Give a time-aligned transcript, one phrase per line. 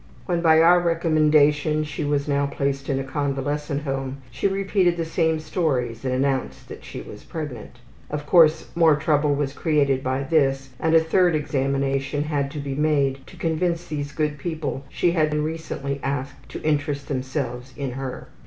[0.25, 5.05] When by our recommendation she was now placed in a convalescent home she repeated the
[5.05, 7.77] same stories and announced that she was pregnant.
[8.09, 12.73] Of course more trouble was created by this and a third examination had to be
[12.73, 17.91] made to convince these good people who had been recently asked to interest themselves in
[17.91, 18.29] her.